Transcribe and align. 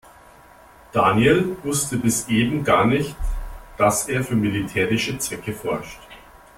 Daniel 0.93 1.57
wusste 1.61 1.95
bis 1.97 2.27
eben 2.27 2.63
gar 2.63 2.85
nicht, 2.87 3.15
dass 3.77 4.07
er 4.09 4.23
für 4.23 4.35
militärische 4.35 5.19
Zwecke 5.19 5.53
forscht. 5.53 5.99